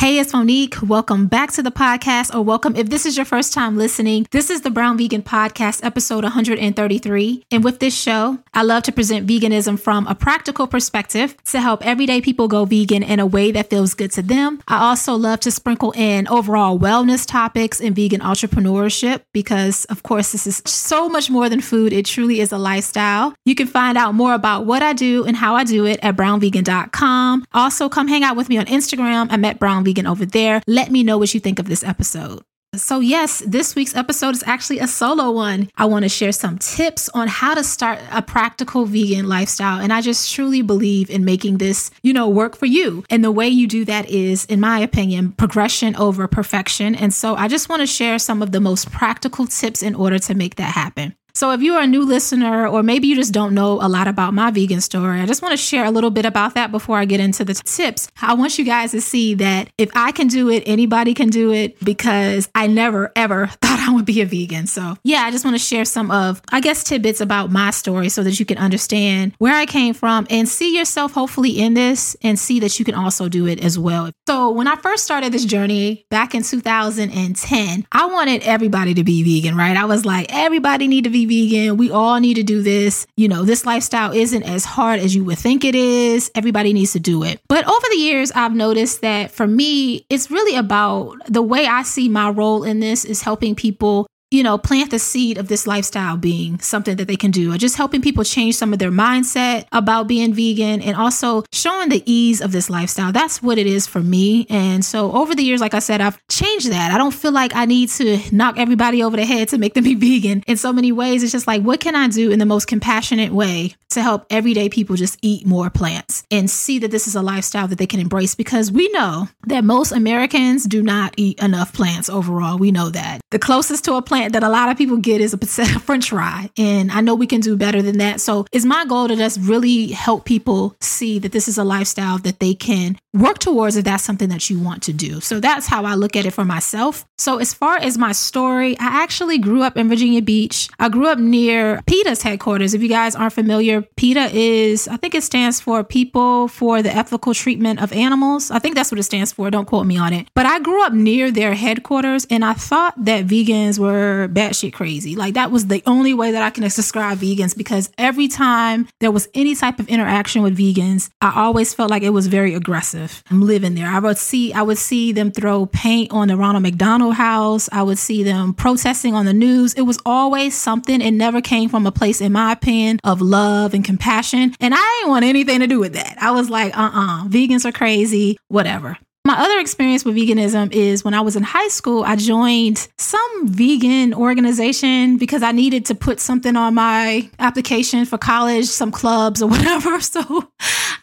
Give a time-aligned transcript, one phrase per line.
[0.00, 0.76] Hey, it's Monique.
[0.80, 4.26] Welcome back to the podcast, or welcome if this is your first time listening.
[4.30, 7.44] This is the Brown Vegan Podcast, episode 133.
[7.50, 11.84] And with this show, I love to present veganism from a practical perspective to help
[11.84, 14.62] everyday people go vegan in a way that feels good to them.
[14.66, 20.32] I also love to sprinkle in overall wellness topics and vegan entrepreneurship because, of course,
[20.32, 21.92] this is so much more than food.
[21.92, 23.34] It truly is a lifestyle.
[23.44, 26.16] You can find out more about what I do and how I do it at
[26.16, 27.44] brownvegan.com.
[27.52, 29.26] Also, come hang out with me on Instagram.
[29.28, 30.62] I'm at Brown Vegan over there.
[30.66, 32.42] Let me know what you think of this episode.
[32.76, 35.68] So, yes, this week's episode is actually a solo one.
[35.76, 39.80] I want to share some tips on how to start a practical vegan lifestyle.
[39.80, 43.02] And I just truly believe in making this, you know, work for you.
[43.10, 46.94] And the way you do that is, in my opinion, progression over perfection.
[46.94, 50.20] And so I just want to share some of the most practical tips in order
[50.20, 51.16] to make that happen.
[51.34, 54.08] So, if you are a new listener, or maybe you just don't know a lot
[54.08, 56.98] about my vegan story, I just want to share a little bit about that before
[56.98, 58.08] I get into the tips.
[58.20, 61.52] I want you guys to see that if I can do it, anybody can do
[61.52, 64.66] it because I never ever thought I would be a vegan.
[64.66, 68.08] So, yeah, I just want to share some of, I guess, tidbits about my story
[68.08, 72.16] so that you can understand where I came from and see yourself hopefully in this
[72.22, 74.10] and see that you can also do it as well.
[74.26, 79.22] So, when I first started this journey back in 2010, I wanted everybody to be
[79.22, 79.76] vegan, right?
[79.76, 81.76] I was like, everybody need to be vegan.
[81.76, 83.06] We all need to do this.
[83.16, 86.30] You know, this lifestyle isn't as hard as you would think it is.
[86.34, 87.40] Everybody needs to do it.
[87.48, 91.82] But over the years, I've noticed that for me, it's really about the way I
[91.82, 95.66] see my role in this is helping people you know, plant the seed of this
[95.66, 98.90] lifestyle being something that they can do, or just helping people change some of their
[98.90, 103.10] mindset about being vegan and also showing the ease of this lifestyle.
[103.10, 104.46] That's what it is for me.
[104.48, 106.92] And so over the years, like I said, I've changed that.
[106.92, 109.84] I don't feel like I need to knock everybody over the head to make them
[109.84, 111.22] be vegan in so many ways.
[111.22, 114.68] It's just like, what can I do in the most compassionate way to help everyday
[114.68, 117.98] people just eat more plants and see that this is a lifestyle that they can
[117.98, 118.36] embrace?
[118.36, 122.58] Because we know that most Americans do not eat enough plants overall.
[122.58, 123.20] We know that.
[123.30, 125.38] The closest to a plant that a lot of people get is a
[125.80, 126.50] french fry.
[126.56, 128.20] And I know we can do better than that.
[128.20, 132.18] So it's my goal to just really help people see that this is a lifestyle
[132.18, 135.20] that they can work towards if that's something that you want to do.
[135.20, 137.04] So that's how I look at it for myself.
[137.18, 140.68] So as far as my story, I actually grew up in Virginia Beach.
[140.78, 142.72] I grew up near PETA's headquarters.
[142.72, 146.94] If you guys aren't familiar, PETA is, I think it stands for People for the
[146.94, 148.50] Ethical Treatment of Animals.
[148.50, 149.50] I think that's what it stands for.
[149.50, 150.28] Don't quote me on it.
[150.34, 155.16] But I grew up near their headquarters and I thought that vegans were batshit crazy.
[155.16, 159.10] Like that was the only way that I can describe vegans because every time there
[159.10, 163.22] was any type of interaction with vegans, I always felt like it was very aggressive.
[163.30, 163.88] I'm living there.
[163.88, 167.68] I would see I would see them throw paint on the Ronald McDonald House.
[167.72, 169.74] I would see them protesting on the news.
[169.74, 171.00] It was always something.
[171.00, 174.54] It never came from a place, in my opinion, of love and compassion.
[174.60, 176.16] And I didn't want anything to do with that.
[176.20, 178.98] I was like, uh-uh, vegans are crazy, whatever.
[179.26, 183.46] My other experience with veganism is when I was in high school, I joined some
[183.46, 189.42] vegan organization because I needed to put something on my application for college, some clubs
[189.42, 190.00] or whatever.
[190.00, 190.20] So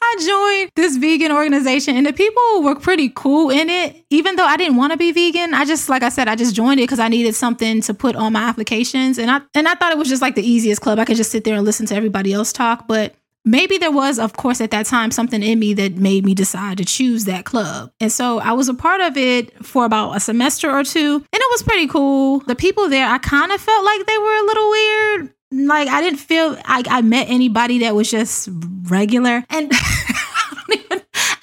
[0.02, 4.04] I joined this vegan organization and the people were pretty cool in it.
[4.10, 6.56] Even though I didn't want to be vegan, I just like I said, I just
[6.56, 9.19] joined it because I needed something to put on my applications.
[9.19, 10.98] And I and I thought it was just like the easiest club.
[10.98, 12.88] I could just sit there and listen to everybody else talk.
[12.88, 13.14] But
[13.47, 16.77] maybe there was, of course, at that time, something in me that made me decide
[16.77, 17.91] to choose that club.
[17.99, 21.25] And so I was a part of it for about a semester or two, and
[21.31, 22.39] it was pretty cool.
[22.41, 25.33] The people there, I kind of felt like they were a little weird.
[25.51, 28.49] Like I didn't feel like I met anybody that was just
[28.89, 29.45] regular.
[29.49, 29.71] And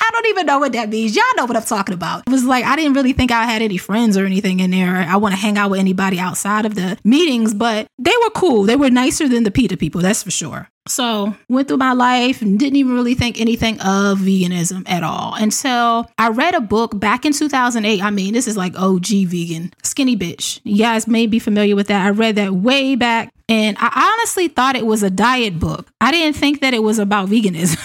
[0.05, 1.17] I don't even know what that means.
[1.17, 2.25] Y'all know what I'm talking about.
[2.27, 4.97] It was like I didn't really think I had any friends or anything in there.
[4.97, 8.65] I want to hang out with anybody outside of the meetings, but they were cool.
[8.65, 10.69] They were nicer than the PETA people, that's for sure.
[10.87, 15.35] So went through my life and didn't even really think anything of veganism at all
[15.35, 18.03] until I read a book back in 2008.
[18.03, 20.61] I mean, this is like OG vegan, Skinny Bitch.
[20.63, 22.05] You guys may be familiar with that.
[22.05, 25.91] I read that way back and I honestly thought it was a diet book.
[26.01, 27.79] I didn't think that it was about veganism.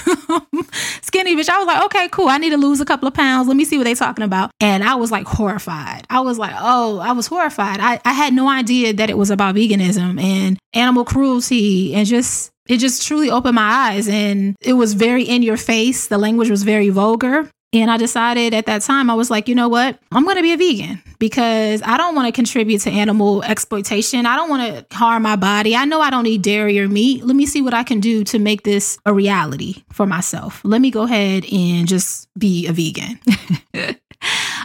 [1.02, 1.50] Skinny bitch.
[1.50, 2.30] I was like, okay, cool.
[2.30, 3.48] I need to lose a couple of pounds.
[3.48, 4.52] Let me see what they're talking about.
[4.60, 6.06] And I was like horrified.
[6.10, 7.80] I was like, oh, I was horrified.
[7.80, 12.52] I, I had no idea that it was about veganism and animal cruelty and just
[12.70, 16.08] it just truly opened my eyes and it was very in your face.
[16.08, 17.50] The language was very vulgar.
[17.72, 20.00] And I decided at that time, I was like, you know what?
[20.12, 24.26] I'm going to be a vegan because I don't want to contribute to animal exploitation.
[24.26, 25.76] I don't want to harm my body.
[25.76, 27.24] I know I don't eat dairy or meat.
[27.24, 30.62] Let me see what I can do to make this a reality for myself.
[30.64, 33.20] Let me go ahead and just be a vegan.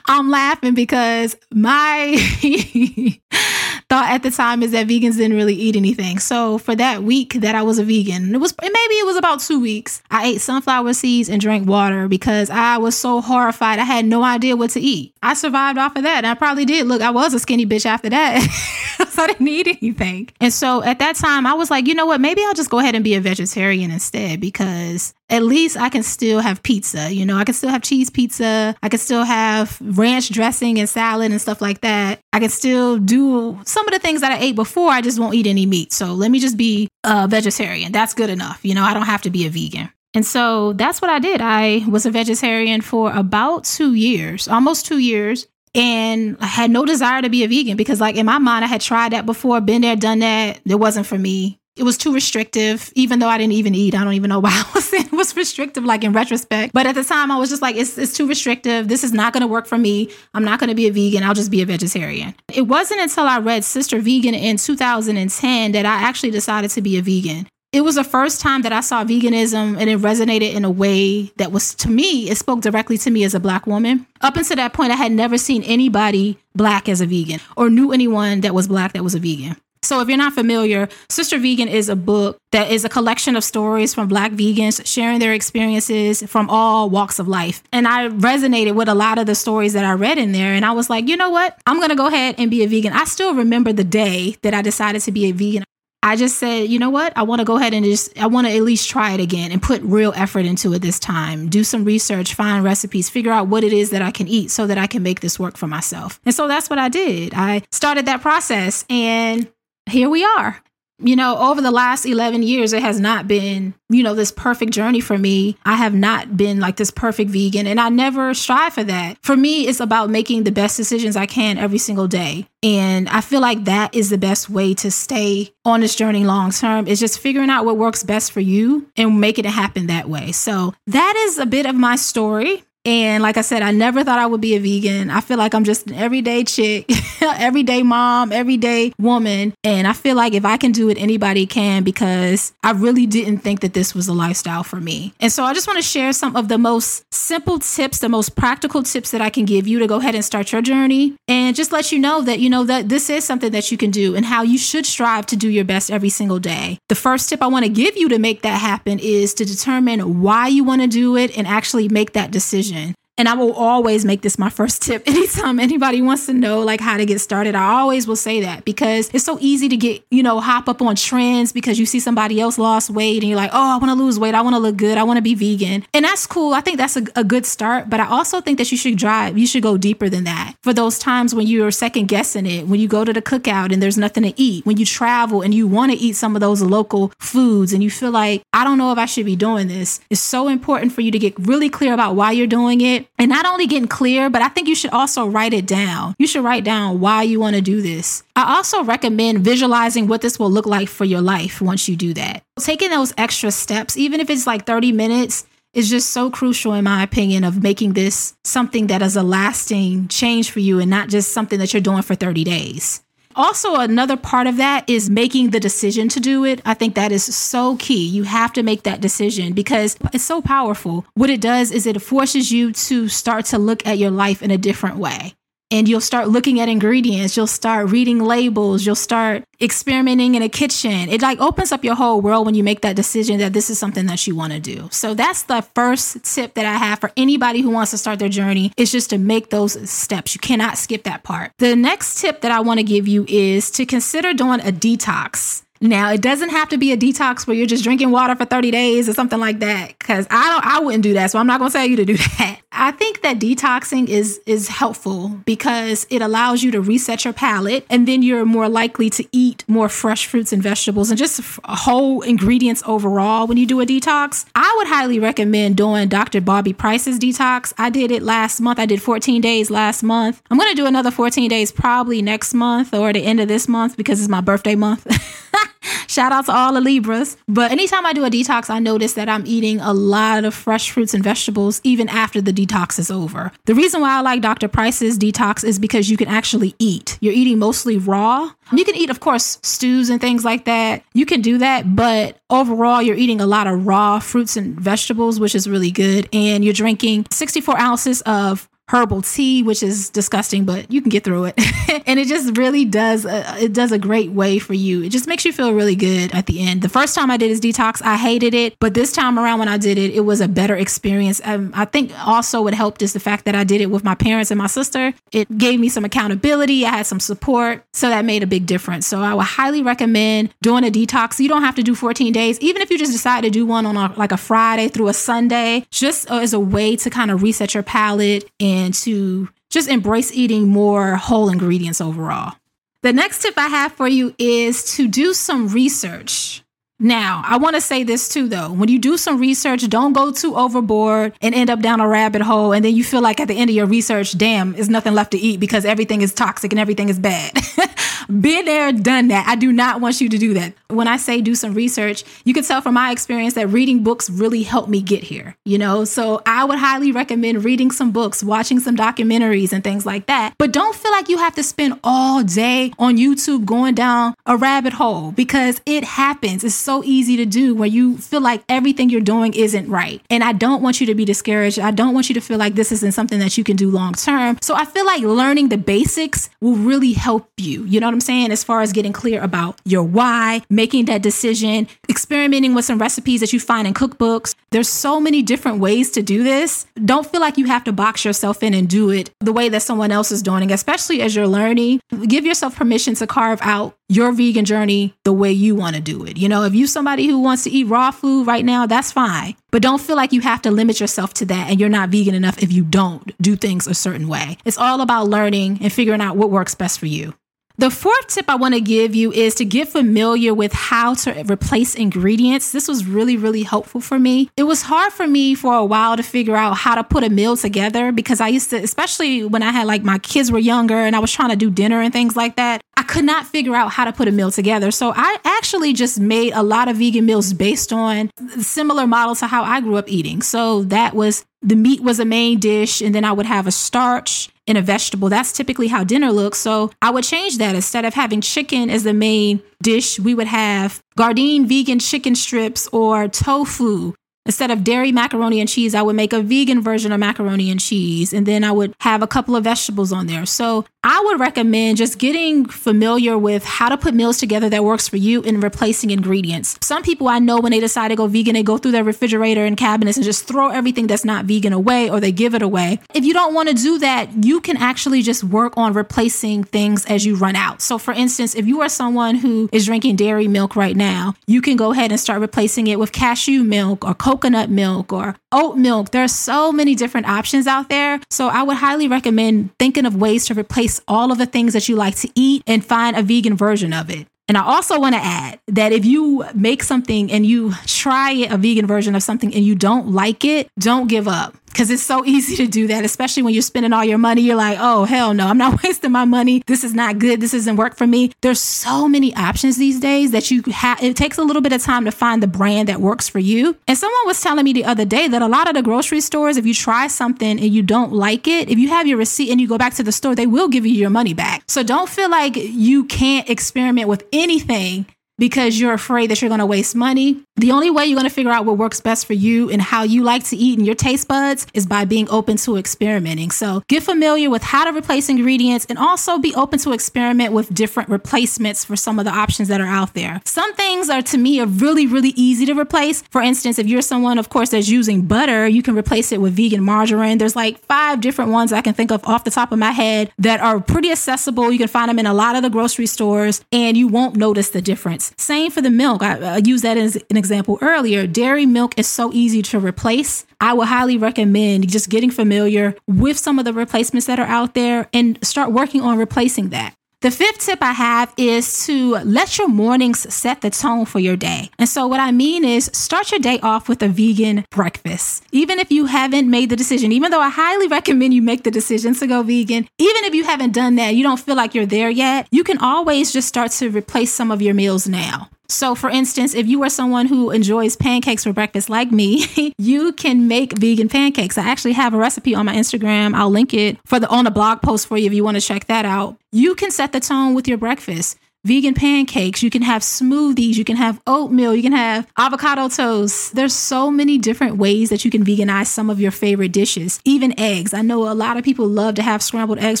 [0.06, 2.16] I'm laughing because my
[3.94, 6.18] thought at the time is that vegans didn't really eat anything.
[6.18, 9.38] So for that week that I was a vegan, it was maybe it was about
[9.38, 10.02] two weeks.
[10.10, 13.78] I ate sunflower seeds and drank water because I was so horrified.
[13.78, 15.14] I had no idea what to eat.
[15.22, 16.24] I survived off of that.
[16.24, 16.88] I probably did.
[16.88, 18.40] Look, I was a skinny bitch after that.
[19.10, 20.28] so I didn't eat anything.
[20.40, 22.20] And so at that time, I was like, you know what?
[22.20, 26.02] Maybe I'll just go ahead and be a vegetarian instead because at least I can
[26.02, 27.12] still have pizza.
[27.12, 28.74] You know, I can still have cheese pizza.
[28.82, 32.20] I can still have ranch dressing and salad and stuff like that.
[32.32, 34.90] I can still do some of the things that I ate before.
[34.90, 35.92] I just won't eat any meat.
[35.92, 37.92] So let me just be a vegetarian.
[37.92, 38.60] That's good enough.
[38.64, 39.90] You know, I don't have to be a vegan.
[40.14, 41.40] And so that's what I did.
[41.40, 45.46] I was a vegetarian for about two years, almost two years.
[45.76, 48.68] And I had no desire to be a vegan because, like, in my mind, I
[48.68, 50.60] had tried that before, been there, done that.
[50.64, 53.94] It wasn't for me it was too restrictive, even though I didn't even eat.
[53.94, 56.72] I don't even know why I was it was restrictive, like in retrospect.
[56.72, 58.88] But at the time, I was just like, it's, it's too restrictive.
[58.88, 60.10] This is not going to work for me.
[60.34, 61.22] I'm not going to be a vegan.
[61.22, 62.34] I'll just be a vegetarian.
[62.52, 66.96] It wasn't until I read Sistah Vegan in 2010 that I actually decided to be
[66.98, 67.48] a vegan.
[67.72, 71.32] It was the first time that I saw veganism and it resonated in a way
[71.38, 74.06] that was to me, it spoke directly to me as a black woman.
[74.20, 77.90] Up until that point, I had never seen anybody black as a vegan or knew
[77.90, 79.56] anyone that was black that was a vegan.
[79.84, 83.44] So, if you're not familiar, Sistah Vegan is a book that is a collection of
[83.44, 87.62] stories from Black vegans sharing their experiences from all walks of life.
[87.72, 90.52] And I resonated with a lot of the stories that I read in there.
[90.54, 91.58] And I was like, you know what?
[91.66, 92.92] I'm going to go ahead and be a vegan.
[92.92, 95.64] I still remember the day that I decided to be a vegan.
[96.04, 97.14] I just said, you know what?
[97.16, 99.50] I want to go ahead and just, I want to at least try it again
[99.50, 101.48] and put real effort into it this time.
[101.48, 104.66] Do some research, find recipes, figure out what it is that I can eat so
[104.66, 106.20] that I can make this work for myself.
[106.26, 107.32] And so that's what I did.
[107.34, 109.50] I started that process and
[109.86, 110.60] here we are.
[111.00, 114.72] You know, over the last 11 years, it has not been, you know, this perfect
[114.72, 115.56] journey for me.
[115.64, 119.18] I have not been like this perfect vegan, and I never strive for that.
[119.20, 122.46] For me, it's about making the best decisions I can every single day.
[122.62, 126.52] And I feel like that is the best way to stay on this journey long
[126.52, 130.08] term is just figuring out what works best for you and making it happen that
[130.08, 130.30] way.
[130.30, 132.62] So that is a bit of my story.
[132.84, 135.08] And like I said, I never thought I would be a vegan.
[135.08, 136.90] I feel like I'm just an everyday chick,
[137.22, 139.54] everyday mom, everyday woman.
[139.64, 143.38] And I feel like if I can do it, anybody can because I really didn't
[143.38, 145.14] think that this was a lifestyle for me.
[145.18, 148.36] And so I just want to share some of the most simple tips, the most
[148.36, 151.56] practical tips that I can give you to go ahead and start your journey and
[151.56, 154.14] just let you know that, you know, that this is something that you can do
[154.14, 156.78] and how you should strive to do your best every single day.
[156.90, 160.20] The first tip I want to give you to make that happen is to determine
[160.20, 163.52] why you want to do it and actually make that decision vision and I will
[163.52, 167.20] always make this my first tip anytime anybody wants to know like how to get
[167.20, 167.54] started.
[167.54, 170.82] I always will say that because it's so easy to get, you know, hop up
[170.82, 173.90] on trends because you see somebody else lost weight and you're like, oh, I want
[173.90, 174.34] to lose weight.
[174.34, 174.98] I want to look good.
[174.98, 175.84] I want to be vegan.
[175.94, 176.54] And that's cool.
[176.54, 177.88] I think that's a, a good start.
[177.88, 180.54] But I also think that you should drive, you should go deeper than that.
[180.62, 183.82] For those times when you're second guessing it, when you go to the cookout and
[183.82, 186.62] there's nothing to eat, when you travel and you want to eat some of those
[186.62, 190.00] local foods and you feel like, I don't know if I should be doing this,
[190.10, 193.28] it's so important for you to get really clear about why you're doing it and
[193.28, 196.14] not only getting clear, but I think you should also write it down.
[196.18, 198.22] You should write down why you want to do this.
[198.36, 202.14] I also recommend visualizing what this will look like for your life once you do
[202.14, 202.42] that.
[202.58, 206.84] Taking those extra steps, even if it's like 30 minutes, is just so crucial, in
[206.84, 211.08] my opinion, of making this something that is a lasting change for you and not
[211.08, 213.02] just something that you're doing for 30 days.
[213.36, 216.60] Also, another part of that is making the decision to do it.
[216.64, 218.06] I think that is so key.
[218.06, 221.04] You have to make that decision because it's so powerful.
[221.14, 224.50] What it does is it forces you to start to look at your life in
[224.50, 225.34] a different way
[225.74, 230.48] and you'll start looking at ingredients you'll start reading labels you'll start experimenting in a
[230.48, 231.08] kitchen.
[231.08, 233.78] It like opens up your whole world when you make that decision that this is
[233.78, 234.88] something that you want to do.
[234.90, 238.28] So that's the first tip that i have for anybody who wants to start their
[238.28, 240.34] journey is just to make those steps.
[240.34, 241.52] You cannot skip that part.
[241.58, 245.63] The next tip that i want to give you is to consider doing a detox
[245.84, 248.70] now, it doesn't have to be a detox where you're just drinking water for 30
[248.70, 251.30] days or something like that cuz I don't I wouldn't do that.
[251.30, 252.60] So I'm not to tell you to do that.
[252.72, 257.86] I think that detoxing is is helpful because it allows you to reset your palate
[257.90, 262.22] and then you're more likely to eat more fresh fruits and vegetables and just whole
[262.22, 264.46] ingredients overall when you do a detox.
[264.54, 266.40] I would highly recommend doing Dr.
[266.40, 267.74] Bobby Price's detox.
[267.76, 268.78] I did it last month.
[268.78, 270.42] I did 14 days last month.
[270.50, 273.96] I'm to do another 14 days probably next month or the end of this month
[273.96, 275.06] because it's my birthday month.
[276.06, 277.36] Shout out to all the Libras.
[277.48, 280.90] But anytime I do a detox, I notice that I'm eating a lot of fresh
[280.90, 283.50] fruits and vegetables even after the detox is over.
[283.64, 284.68] The reason why I like Dr.
[284.68, 287.18] Price's detox is because you can actually eat.
[287.20, 288.50] You're eating mostly raw.
[288.72, 291.02] You can eat, of course, stews and things like that.
[291.14, 295.40] You can do that, but overall, you're eating a lot of raw fruits and vegetables,
[295.40, 296.28] which is really good.
[296.32, 301.24] And you're drinking 64 ounces of herbal tea, which is disgusting, but you can get
[301.24, 301.54] through it.
[302.06, 305.02] and it just really does a, it does a great way for you.
[305.02, 306.82] It just makes you feel really good at the end.
[306.82, 309.68] The first time I did this detox, I hated it, but this time around when
[309.68, 311.40] I did it, it was a better experience.
[311.44, 314.14] Um, I think also what helped is the fact that I did it with my
[314.14, 315.14] parents and my sister.
[315.32, 316.84] It gave me some accountability.
[316.84, 319.06] I had some support, so that made a big difference.
[319.06, 321.40] So I would highly recommend doing a detox.
[321.40, 323.86] You don't have to do 14 days, even if you just decide to do one
[323.86, 327.42] on a, like a Friday through a Sunday, just as a way to kind of
[327.42, 332.54] reset your palate and and to just embrace eating more whole ingredients overall.
[333.02, 336.62] The next tip I have for you is to do some research.
[336.98, 338.72] Now, I want to say this too, though.
[338.72, 342.40] When you do some research, don't go too overboard and end up down a rabbit
[342.40, 342.72] hole.
[342.72, 345.32] And then you feel like at the end of your research, damn, there's nothing left
[345.32, 347.52] to eat because everything is toxic and everything is bad.
[348.28, 349.46] Been there, done that.
[349.46, 350.72] I do not want you to do that.
[350.88, 354.28] When I say do some research, you can tell from my experience that reading books
[354.28, 356.04] really helped me get here, you know?
[356.04, 360.54] So I would highly recommend reading some books, watching some documentaries and things like that.
[360.58, 364.56] But don't feel like you have to spend all day on YouTube going down a
[364.56, 366.64] rabbit hole because it happens.
[366.64, 370.20] It's so easy to do where you feel like everything you're doing isn't right.
[370.30, 371.78] And I don't want you to be discouraged.
[371.78, 374.12] I don't want you to feel like this isn't something that you can do long
[374.14, 374.58] term.
[374.60, 377.84] So I feel like learning the basics will really help you.
[377.84, 378.50] You know what I'm saying?
[378.50, 383.40] As far as getting clear about your why, making that decision, experimenting with some recipes
[383.40, 384.54] that you find in cookbooks.
[384.70, 386.86] There's so many different ways to do this.
[387.06, 389.80] Don't feel like you have to box yourself in and do it the way that
[389.80, 392.00] someone else is doing especially as you're learning.
[392.28, 396.24] Give yourself permission to carve out your vegan journey the way you want to do
[396.26, 396.36] it.
[396.36, 399.56] You know, if you're somebody who wants to eat raw food right now, that's fine.
[399.70, 402.34] But don't feel like you have to limit yourself to that and you're not vegan
[402.34, 404.58] enough if you don't do things a certain way.
[404.64, 407.34] It's all about learning and figuring out what works best for you.
[407.76, 411.42] The fourth tip I want to give you is to get familiar with how to
[411.50, 412.70] replace ingredients.
[412.70, 414.48] This was really, really helpful for me.
[414.56, 417.28] It was hard for me for a while to figure out how to put a
[417.28, 420.94] meal together because I used to, especially when I had like my kids were younger
[420.94, 423.74] and I was trying to do dinner and things like that, I could not figure
[423.74, 424.92] out how to put a meal together.
[424.92, 429.48] So I actually just made a lot of vegan meals based on similar models to
[429.48, 430.42] how I grew up eating.
[430.42, 433.72] So that was the meat was a main dish, and then I would have a
[433.72, 435.28] starch and a vegetable.
[435.28, 436.58] That's typically how dinner looks.
[436.58, 437.74] So I would change that.
[437.74, 442.88] Instead of having chicken as the main dish, we would have Gardein vegan chicken strips
[442.88, 444.14] or tofu
[444.46, 447.80] Instead of dairy macaroni and cheese, I would make a vegan version of macaroni and
[447.80, 450.44] cheese, and then I would have a couple of vegetables on there.
[450.44, 455.08] So I would recommend just getting familiar with how to put meals together that works
[455.08, 456.78] for you and replacing ingredients.
[456.82, 459.64] Some people I know when they decide to go vegan, they go through their refrigerator
[459.64, 463.00] and cabinets and just throw everything that's not vegan away or they give it away.
[463.14, 467.06] If you don't want to do that, you can actually just work on replacing things
[467.06, 467.80] as you run out.
[467.80, 471.62] So, for instance, if you are someone who is drinking dairy milk right now, you
[471.62, 475.36] can go ahead and start replacing it with cashew milk or coconut coconut milk or
[475.52, 476.10] oat milk.
[476.10, 478.20] There are so many different options out there.
[478.30, 481.88] So I would highly recommend thinking of ways to replace all of the things that
[481.88, 484.26] you like to eat and find a vegan version of it.
[484.48, 488.58] And I also want to add that if you make something and you try a
[488.58, 492.24] vegan version of something and you don't like it, don't give up because it's so
[492.24, 494.42] easy to do that, especially when you're spending all your money.
[494.42, 496.62] You're like, oh, hell no, I'm not wasting my money.
[496.66, 497.40] This is not good.
[497.40, 498.30] This doesn't work for me.
[498.42, 501.02] There's so many options these days that you have.
[501.02, 503.76] It takes a little bit of time to find the brand that works for you.
[503.88, 506.56] And someone was telling me the other day that a lot of the grocery stores,
[506.56, 509.60] if you try something and you don't like it, if you have your receipt and
[509.60, 511.64] you go back to the store, they will give you your money back.
[511.66, 515.06] So don't feel like you can't experiment with anything
[515.38, 517.42] because you're afraid that you're going to waste money.
[517.56, 520.02] The only way you're going to figure out what works best for you and how
[520.02, 523.50] you like to eat and your taste buds is by being open to experimenting.
[523.50, 527.72] So get familiar with how to replace ingredients and also be open to experiment with
[527.72, 530.40] different replacements for some of the options that are out there.
[530.44, 533.22] Some things are to me are really, really easy to replace.
[533.22, 536.56] For instance, if you're someone, of course, that's using butter, you can replace it with
[536.56, 537.38] vegan margarine.
[537.38, 540.32] There's like five different ones I can think of off the top of my head
[540.38, 541.70] that are pretty accessible.
[541.70, 544.70] You can find them in a lot of the grocery stores and you won't notice
[544.70, 545.23] the difference.
[545.36, 546.22] Same for the milk.
[546.22, 548.26] I, I used that as an example earlier.
[548.26, 550.46] Dairy milk is so easy to replace.
[550.60, 554.74] I would highly recommend just getting familiar with some of the replacements that are out
[554.74, 556.94] there and start working on replacing that.
[557.24, 561.36] The fifth tip I have is to let your mornings set the tone for your
[561.36, 561.70] day.
[561.78, 565.42] And so, what I mean is start your day off with a vegan breakfast.
[565.50, 568.70] Even if you haven't made the decision, even though I highly recommend you make the
[568.70, 571.86] decision to go vegan, even if you haven't done that, you don't feel like you're
[571.86, 575.48] there yet, you can always just start to replace some of your meals now.
[575.68, 580.12] So, for instance, if you are someone who enjoys pancakes for breakfast like me, you
[580.12, 581.58] can make vegan pancakes.
[581.58, 583.34] I actually have a recipe on my Instagram.
[583.34, 585.60] I'll link it for the on a blog post for you if you want to
[585.60, 586.36] check that out.
[586.52, 588.38] You can set the tone with your breakfast.
[588.64, 593.54] Vegan pancakes, you can have smoothies, you can have oatmeal, you can have avocado toast.
[593.54, 597.20] There's so many different ways that you can veganize some of your favorite dishes.
[597.26, 597.92] Even eggs.
[597.92, 600.00] I know a lot of people love to have scrambled eggs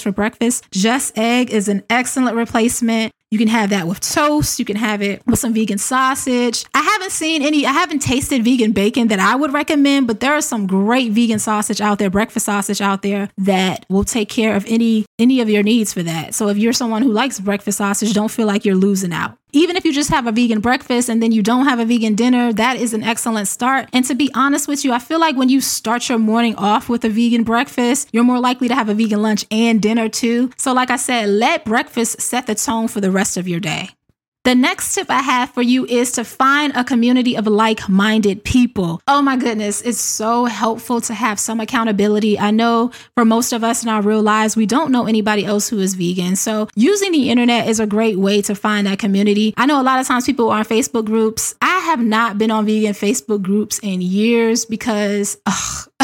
[0.00, 0.64] for breakfast.
[0.70, 3.12] Just egg is an excellent replacement.
[3.34, 4.60] You can have that with toast.
[4.60, 6.64] You can have it with some vegan sausage.
[6.72, 10.34] I haven't seen any, I haven't tasted vegan bacon that I would recommend, but there
[10.34, 14.54] are some great vegan sausage out there, breakfast sausage out there that will take care
[14.54, 16.32] of any any of your needs for that.
[16.32, 19.76] So if you're someone who likes breakfast sausage, don't feel like you're losing out even
[19.76, 22.52] if you just have a vegan breakfast and then you don't have a vegan dinner,
[22.52, 23.88] that is an excellent start.
[23.92, 26.88] And to be honest with you, I feel like when you start your morning off
[26.88, 30.50] with a vegan breakfast, you're more likely to have a vegan lunch and dinner too.
[30.56, 33.90] So, like I said, let breakfast set the tone for the rest of your day.
[34.44, 38.44] The next tip I have for you is to find a community of like minded
[38.44, 39.00] people.
[39.08, 42.38] Oh my goodness, it's so helpful to have some accountability.
[42.38, 45.70] I know for most of us in our real lives, we don't know anybody else
[45.70, 46.36] who is vegan.
[46.36, 49.54] So using the internet is a great way to find that community.
[49.56, 51.54] I know a lot of times people are on Facebook groups.
[51.62, 55.88] I have not been on vegan Facebook groups in years because, ugh,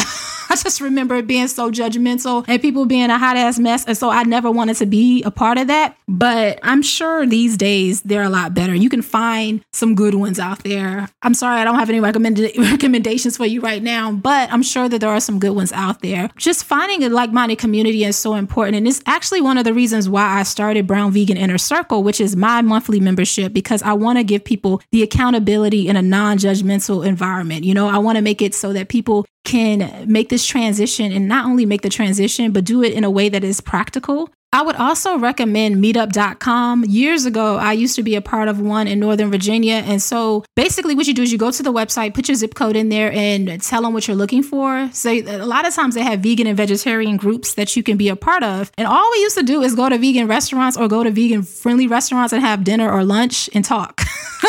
[0.51, 3.85] I just remember it being so judgmental and people being a hot ass mess.
[3.85, 5.97] And so I never wanted to be a part of that.
[6.09, 8.75] But I'm sure these days they're a lot better.
[8.75, 11.09] You can find some good ones out there.
[11.23, 14.89] I'm sorry, I don't have any recommended recommendations for you right now, but I'm sure
[14.89, 16.29] that there are some good ones out there.
[16.37, 18.77] Just finding a like minded community is so important.
[18.77, 22.21] And it's actually one of the reasons why I started Brown Vegan Inner Circle, which
[22.21, 26.39] is my monthly membership, because I want to give people the accountability in a non
[26.39, 27.63] judgmental environment.
[27.63, 31.29] You know, I want to make it so that people can make this transition and
[31.29, 34.63] not only make the transition, but do it in a way that is practical I
[34.63, 36.85] would also recommend meetup.com.
[36.87, 39.75] Years ago, I used to be a part of one in Northern Virginia.
[39.75, 42.57] And so basically, what you do is you go to the website, put your zip
[42.57, 44.91] code in there, and tell them what you're looking for.
[44.93, 48.09] So a lot of times they have vegan and vegetarian groups that you can be
[48.09, 48.73] a part of.
[48.77, 51.43] And all we used to do is go to vegan restaurants or go to vegan
[51.43, 54.00] friendly restaurants and have dinner or lunch and talk.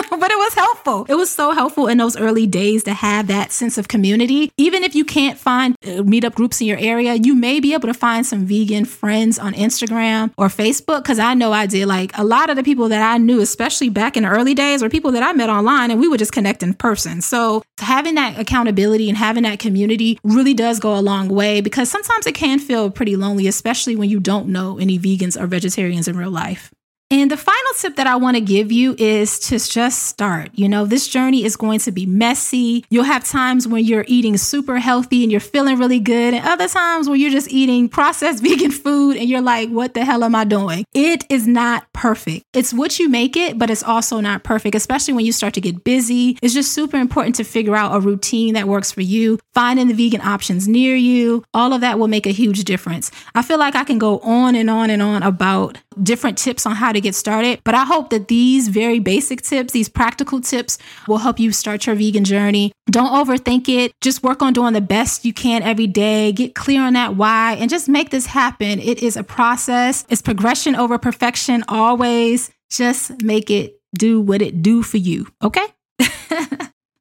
[0.10, 1.06] but it was helpful.
[1.10, 4.52] It was so helpful in those early days to have that sense of community.
[4.58, 7.88] Even if you can't find uh, meetup groups in your area, you may be able
[7.88, 11.04] to find some vegan friends on Instagram or Facebook?
[11.04, 11.88] Because I know I did.
[11.88, 14.82] Like a lot of the people that I knew, especially back in the early days,
[14.82, 17.22] were people that I met online and we would just connect in person.
[17.22, 21.90] So having that accountability and having that community really does go a long way because
[21.90, 26.08] sometimes it can feel pretty lonely, especially when you don't know any vegans or vegetarians
[26.08, 26.72] in real life.
[27.12, 30.50] And the final tip that I want to give you is to just start.
[30.54, 32.86] You know, this journey is going to be messy.
[32.90, 36.70] You'll have times when you're eating super healthy and you're feeling really good, and other
[36.70, 40.36] times when you're just eating processed vegan food and you're like, what the hell am
[40.36, 40.86] I doing?
[40.94, 42.46] It is not perfect.
[42.54, 45.62] It's what you make it, but it's also not perfect, especially when you start to
[45.62, 46.38] get busy.
[46.42, 49.94] It's just super important to figure out a routine that works for you, finding the
[49.94, 51.44] vegan options near you.
[51.54, 53.12] All of that will make a huge difference.
[53.36, 56.74] I feel like I can go on and on and on about different tips on
[56.74, 57.62] how to get started.
[57.64, 61.86] But I hope that these very basic tips, these practical tips, will help you start
[61.86, 62.72] your vegan journey.
[62.90, 63.92] Don't overthink it.
[64.02, 66.32] Just work on doing the best you can every day.
[66.32, 68.80] Get clear on that why and just make this happen.
[68.80, 72.52] It is a process, it's progression over perfection always.
[72.70, 75.28] Just make it do what it do for you.
[75.44, 75.66] Okay?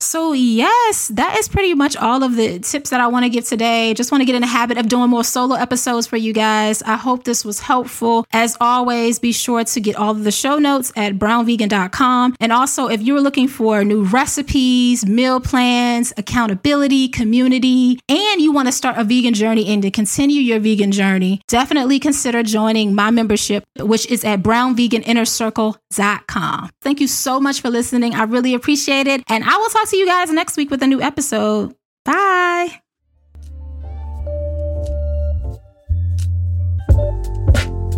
[0.03, 3.47] So, yes, that is pretty much all of the tips that I want to give
[3.47, 3.93] today.
[3.93, 6.81] Just want to get in the habit of doing more solo episodes for you guys.
[6.83, 8.25] I hope this was helpful.
[8.33, 12.37] As always, be sure to get all of the show notes at brownvegan.com.
[12.41, 18.69] And also, if you're looking for new recipes, meal plans, accountability, community, and you want
[18.69, 23.11] to start a vegan journey and to continue your vegan journey, definitely consider joining my
[23.11, 26.71] membership, which is at brownveganinnercircle.com.
[26.81, 28.15] Thank you so much for listening.
[28.15, 29.23] I really appreciate it.
[29.29, 31.75] And I will talk to you guys next week with a new episode.
[32.05, 32.81] Bye.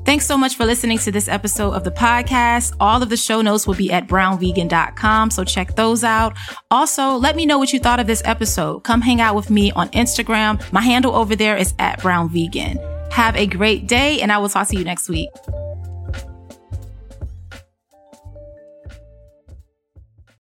[0.05, 2.74] Thanks so much for listening to this episode of the podcast.
[2.81, 6.37] All of the show notes will be at brownvegan.com, so check those out.
[6.70, 8.81] Also, let me know what you thought of this episode.
[8.81, 10.61] Come hang out with me on Instagram.
[10.72, 13.12] My handle over there is at brownvegan.
[13.12, 15.31] Have a great day, and I will talk to you next week.